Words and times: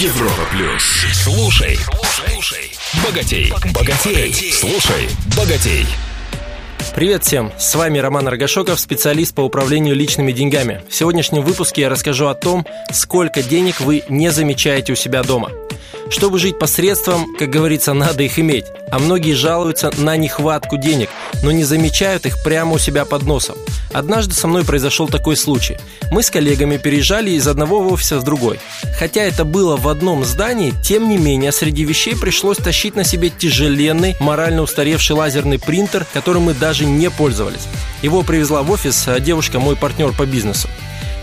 Европа 0.00 0.42
плюс. 0.52 0.84
Слушай, 1.12 1.76
слушай, 2.04 2.72
богатей, 3.04 3.52
богатей, 3.74 4.52
слушай, 4.52 5.08
богатей. 5.36 5.86
Привет 6.94 7.24
всем! 7.24 7.50
С 7.58 7.74
вами 7.74 7.98
Роман 7.98 8.28
Аргашоков, 8.28 8.78
специалист 8.78 9.34
по 9.34 9.40
управлению 9.40 9.96
личными 9.96 10.30
деньгами. 10.30 10.82
В 10.88 10.94
сегодняшнем 10.94 11.42
выпуске 11.42 11.80
я 11.80 11.88
расскажу 11.88 12.28
о 12.28 12.34
том, 12.34 12.64
сколько 12.92 13.42
денег 13.42 13.80
вы 13.80 14.04
не 14.08 14.30
замечаете 14.30 14.92
у 14.92 14.96
себя 14.96 15.24
дома– 15.24 15.50
чтобы 16.10 16.38
жить 16.38 16.58
посредством, 16.58 17.34
как 17.38 17.50
говорится, 17.50 17.92
надо 17.92 18.22
их 18.22 18.38
иметь. 18.38 18.66
А 18.90 18.98
многие 18.98 19.34
жалуются 19.34 19.92
на 19.98 20.16
нехватку 20.16 20.78
денег, 20.78 21.10
но 21.42 21.50
не 21.50 21.64
замечают 21.64 22.24
их 22.24 22.42
прямо 22.42 22.72
у 22.74 22.78
себя 22.78 23.04
под 23.04 23.24
носом. 23.24 23.56
Однажды 23.92 24.34
со 24.34 24.48
мной 24.48 24.64
произошел 24.64 25.08
такой 25.08 25.36
случай. 25.36 25.78
Мы 26.10 26.22
с 26.22 26.30
коллегами 26.30 26.76
переезжали 26.76 27.30
из 27.30 27.46
одного 27.46 27.78
офиса 27.88 28.18
в 28.18 28.24
другой. 28.24 28.60
Хотя 28.98 29.22
это 29.22 29.44
было 29.44 29.76
в 29.76 29.88
одном 29.88 30.24
здании, 30.24 30.74
тем 30.82 31.08
не 31.08 31.18
менее 31.18 31.52
среди 31.52 31.84
вещей 31.84 32.16
пришлось 32.16 32.58
тащить 32.58 32.96
на 32.96 33.04
себе 33.04 33.30
тяжеленный, 33.30 34.16
морально 34.20 34.62
устаревший 34.62 35.16
лазерный 35.16 35.58
принтер, 35.58 36.06
которым 36.12 36.44
мы 36.44 36.54
даже 36.54 36.84
не 36.84 37.10
пользовались. 37.10 37.66
Его 38.02 38.22
привезла 38.22 38.62
в 38.62 38.70
офис 38.70 39.08
а 39.08 39.20
девушка, 39.20 39.58
мой 39.58 39.76
партнер 39.76 40.12
по 40.12 40.26
бизнесу. 40.26 40.68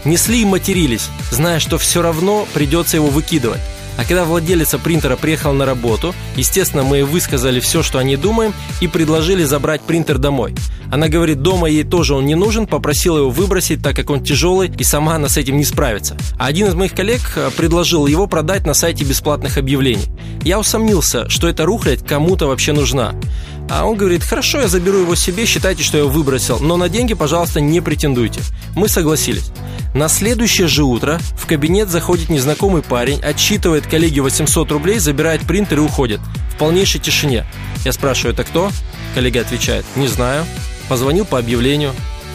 Несли 0.04 0.41
и 0.41 0.46
матерились, 0.46 1.10
зная, 1.32 1.60
что 1.60 1.77
все 1.77 2.02
равно 2.02 2.48
придется 2.54 2.98
его 2.98 3.08
выкидывать. 3.08 3.62
А 3.98 4.04
когда 4.04 4.26
владелица 4.26 4.77
принтера 4.77 5.16
приехал 5.16 5.54
на 5.54 5.66
работу, 5.66 6.13
естественно, 6.35 6.84
мы 6.84 7.05
высказали 7.05 7.59
все, 7.59 7.84
что 7.84 7.99
они 7.99 8.18
думаем, 8.18 8.54
и 8.81 8.88
предложили 8.88 9.44
забрать 9.44 9.81
принтер 9.81 10.18
домой. 10.18 10.55
Она 10.91 11.08
говорит, 11.08 11.41
дома 11.41 11.68
ей 11.68 11.84
тоже 11.84 12.13
он 12.13 12.26
не 12.26 12.35
нужен, 12.35 12.68
попросила 12.68 13.18
его 13.18 13.30
выбросить, 13.30 13.81
так 13.81 13.95
как 13.95 14.09
он 14.09 14.23
тяжелый, 14.23 14.71
и 14.77 14.84
сама 14.84 15.16
она 15.16 15.30
с 15.30 15.38
этим 15.38 15.58
не 15.58 15.63
справится. 15.63 16.16
А 16.38 16.45
один 16.45 16.68
из 16.68 16.76
моих 16.76 16.94
коллег 16.94 17.21
э, 17.35 17.49
предложил 17.55 18.05
его 18.05 18.27
продать 18.27 18.66
на 18.66 18.73
сайте 18.73 19.04
бесплатных 19.04 19.58
объявлений. 19.58 20.05
Я 20.43 20.59
усомнился, 20.59 21.27
что 21.30 21.48
эта 21.48 21.66
рухлядь 21.66 22.05
кому-то 22.05 22.48
вообще 22.48 22.71
нужна. 22.71 23.15
А 23.70 23.85
он 23.85 23.98
говорит, 23.98 24.24
хорошо, 24.24 24.62
я 24.62 24.68
заберу 24.68 24.99
его 24.99 25.15
себе, 25.15 25.46
считайте, 25.46 25.84
что 25.84 25.98
я 25.98 26.04
его 26.04 26.13
выбросил, 26.13 26.59
но 26.59 26.77
на 26.77 26.87
деньги, 26.87 27.13
пожалуйста, 27.15 27.62
не 27.62 27.82
претендуйте. 27.82 28.41
Мы 28.76 28.87
согласились. 28.87 29.52
На 29.96 30.10
следующее 30.10 30.68
же 30.68 30.84
утро 30.84 31.21
в 31.38 31.48
кабинет 31.48 31.88
заходит 31.88 32.27
незнакомый 32.27 32.82
парень, 32.82 33.21
отчитывает 33.21 33.88
коллеге 33.88 34.20
800 34.20 34.70
рублей, 34.74 34.99
забирает 34.99 35.43
принтер 35.43 35.77
и 35.77 35.82
уходит. 35.82 36.20
В 36.54 36.57
полнейшей 36.57 36.99
тишине. 36.99 37.46
Я 37.85 37.93
спрашиваю, 37.93 38.34
это 38.34 38.43
кто? 38.43 38.71
Коллега 39.13 39.40
отвечает, 39.40 39.85
не 39.96 40.07
знаю. 40.07 40.46
Позвонил 40.90 41.24
по 41.24 41.40
объявлению. 41.40 41.93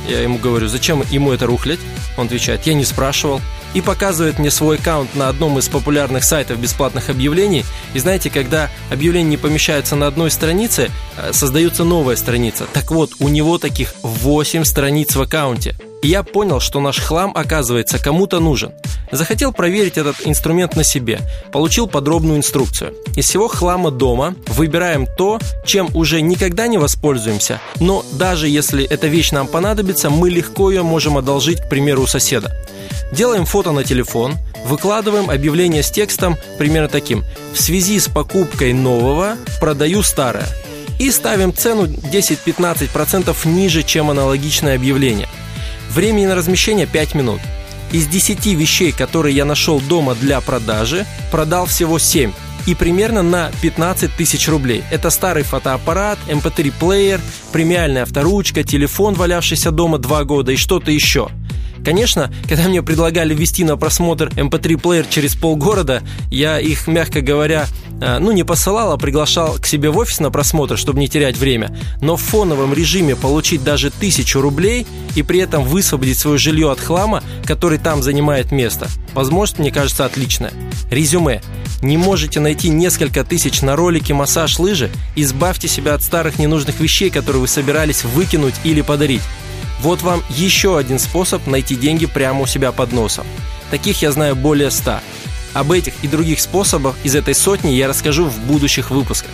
Я 0.08 0.22
ему 0.22 0.39
говорю, 0.39 0.69
зачем 0.69 1.05
ему 1.11 1.33
это 1.33 1.44
рухлять? 1.44 1.80
Он 2.17 2.27
отвечает, 2.27 2.67
я 2.67 2.72
не 2.72 2.86
спрашивал. 2.86 3.42
И 3.74 3.83
показывает 3.83 4.39
мне 4.39 4.50
свой 4.50 4.78
аккаунт 4.78 5.14
на 5.14 5.28
одном 5.28 5.58
из 5.58 5.69
популярных 5.69 6.24
сайтов 6.24 6.58
бесплатных 6.58 7.11
объявлений. 7.11 7.67
И 7.92 7.98
знаете, 7.98 8.30
когда 8.30 8.70
объявления 8.91 9.28
не 9.28 9.36
помещаются 9.36 9.97
на 9.97 10.06
одной 10.06 10.30
странице, 10.30 10.91
э, 11.19 11.34
создается 11.34 11.84
новая 11.84 12.17
страница. 12.17 12.64
Так 12.72 12.91
вот, 12.91 13.11
у 13.19 13.28
него 13.28 13.58
таких 13.58 13.95
8 14.02 14.64
страниц 14.64 15.14
в 15.14 15.20
аккаунте. 15.20 15.77
Я 16.03 16.23
понял, 16.23 16.61
что 16.61 16.81
наш 16.81 16.98
хлам, 16.98 17.33
оказывается, 17.34 17.98
кому-то 17.98 18.41
нужен. 18.41 18.73
Захотел 19.12 19.53
проверить 19.53 19.98
этот 19.98 20.17
инструмент 20.27 20.75
на 20.75 20.83
себе. 20.83 21.20
Получил 21.53 21.87
подробную 21.87 22.39
инструкцию. 22.39 22.95
Из 23.17 23.27
всего 23.27 23.48
хлама 23.48 23.91
дома 23.91 24.34
выбираем 24.47 25.07
то, 25.07 25.39
чем 25.67 25.95
уже 25.95 26.23
никогда 26.23 26.69
не 26.69 26.79
воспользуемся, 26.79 27.61
но 27.81 28.05
даже 28.12 28.48
если 28.48 28.84
эта 28.84 29.09
вещь 29.09 29.31
нам 29.33 29.47
понадобится, 29.47 30.09
мы 30.09 30.31
легко 30.31 30.70
ее 30.70 30.83
можем 30.83 31.19
одолжить, 31.19 31.61
к 31.61 31.69
примеру, 31.69 32.03
у 32.03 32.07
соседа. 32.07 32.51
Делаем 33.12 33.45
фото 33.45 33.73
на 33.73 33.85
телефон, 33.85 34.37
выкладываем 34.64 35.29
объявление 35.29 35.83
с 35.83 35.91
текстом 35.91 36.37
примерно 36.59 36.89
таким 36.89 37.25
«В 37.53 37.61
связи 37.61 37.98
с 37.98 38.09
покупкой 38.09 38.73
нового 38.73 39.37
продаю 39.61 40.03
старое» 40.03 40.47
и 40.98 41.11
ставим 41.11 41.55
цену 41.55 41.87
10-15% 41.87 43.48
ниже, 43.48 43.83
чем 43.83 44.11
аналогичное 44.11 44.77
объявление– 44.77 45.29
Времени 45.90 46.27
на 46.27 46.34
размещение 46.34 46.86
5 46.86 47.14
минут. 47.14 47.40
Из 47.92 48.06
10 48.06 48.46
вещей, 48.46 48.92
которые 48.92 49.34
я 49.34 49.45
нашел 49.45 49.80
дома 49.80 50.14
для 50.14 50.40
продажи, 50.40 51.05
продал 51.33 51.67
всего 51.67 51.98
7 51.98 52.33
и 52.67 52.74
примерно 52.74 53.23
на 53.23 53.51
15 53.62 54.14
тысяч 54.14 54.48
рублей. 54.48 54.84
Это 54.90 55.11
старый 55.11 55.42
фотоаппарат, 55.42 56.18
MP3-плеер, 56.29 57.17
эм 57.17 57.23
премиальная 57.52 58.02
авторучка, 58.05 58.62
телефон, 58.62 59.14
валявшийся 59.14 59.70
дома 59.73 59.98
2 59.98 60.24
года 60.24 60.52
и 60.52 60.56
что-то 60.56 60.90
еще– 60.90 61.29
Конечно, 61.85 62.33
когда 62.48 62.68
мне 62.68 62.83
предлагали 62.83 63.35
вести 63.35 63.64
на 63.64 63.77
просмотр 63.77 64.29
MP3-плеер 64.29 65.05
эм 65.05 65.11
через 65.11 65.35
полгорода, 65.35 66.02
я 66.30 66.58
их, 66.58 66.86
мягко 66.86 67.20
говоря, 67.20 67.67
э, 68.01 68.18
ну 68.18 68.33
не 68.33 68.45
посылал, 68.45 68.92
а 68.92 68.98
приглашал 68.98 69.55
к 69.55 69.67
себе 69.67 69.91
в 69.91 69.98
офис 69.98 70.20
на 70.20 70.30
просмотр, 70.30 70.77
чтобы 70.77 71.01
не 71.01 71.08
терять 71.08 71.36
время. 71.36 71.77
Но 72.01 72.17
в 72.17 72.23
фоновом 72.23 72.74
режиме 72.74 73.17
получить 73.17 73.64
даже 73.64 73.91
тысячу 73.91 74.41
рублей 74.41 74.86
и 75.14 75.23
при 75.23 75.41
этом 75.41 75.64
высвободить 75.64 76.18
свое 76.18 76.39
жилье 76.39 76.70
от 76.70 76.80
хлама, 76.80 77.23
который 77.45 77.79
там 77.79 78.02
занимает 78.02 78.52
место, 78.52 78.89
возможность, 79.14 79.58
мне 79.58 79.70
кажется, 79.70 80.05
отличная. 80.05 80.52
Резюме. 80.91 81.41
Не 81.83 81.97
можете 81.97 82.41
найти 82.41 82.68
несколько 82.68 83.24
тысяч 83.24 83.62
на 83.62 83.74
ролике 83.74 84.12
массаж 84.12 84.58
лыжи? 84.58 84.91
Избавьте 85.17 85.67
себя 85.67 85.95
от 85.95 86.02
старых 86.02 86.39
ненужных 86.39 86.79
вещей, 86.79 87.08
которые 87.08 87.41
вы 87.41 87.48
собирались 87.48 88.05
выкинуть 88.05 88.55
или 88.64 88.83
подарить. 88.83 89.23
Вот 89.80 90.02
вам 90.02 90.23
еще 90.29 90.77
один 90.77 90.98
способ 90.98 91.46
найти 91.46 91.74
деньги 91.74 92.07
прямо 92.07 92.42
у 92.42 92.46
себя 92.46 92.70
под 92.70 92.92
носом. 92.92 93.27
Таких 93.70 94.02
я 94.02 94.13
знаю 94.13 94.36
более 94.36 94.70
100. 94.70 95.01
Об 95.55 95.73
этих 95.73 95.95
и 96.02 96.08
других 96.08 96.41
способах 96.41 96.95
из 97.02 97.14
этой 97.14 97.35
сотни 97.35 97.70
я 97.70 97.89
расскажу 97.89 98.27
в 98.27 98.39
будущих 98.41 98.91
выпусках. 98.91 99.30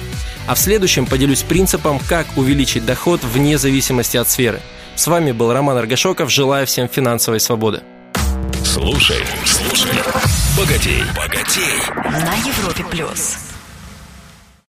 А 0.46 0.54
в 0.54 0.58
следующем 0.58 1.06
поделюсь 1.06 1.42
принципом, 1.42 1.98
как 1.98 2.26
увеличить 2.36 2.86
доход 2.86 3.22
вне 3.24 3.58
зависимости 3.58 4.16
от 4.16 4.28
сферы. 4.28 4.60
С 4.94 5.08
вами 5.08 5.32
был 5.32 5.52
Роман 5.52 5.76
Аргашоков. 5.78 6.30
Желаю 6.30 6.66
всем 6.66 6.88
финансовой 6.88 7.40
свободы. 7.40 7.82
Слушай, 8.64 9.24
слушай. 9.44 9.90
Богатей, 10.56 11.02
богатей. 11.16 11.82
На 11.94 12.34
Европе 12.36 12.84
плюс. 12.90 13.45